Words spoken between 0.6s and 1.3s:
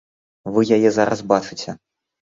яе зараз